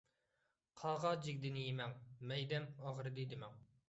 قاغا 0.83 1.11
جىگدىنى 1.27 1.65
يىمەڭ، 1.65 1.93
مەيدەم 2.31 2.65
ئاغرىدى 2.87 3.27
دىمەڭ. 3.35 3.61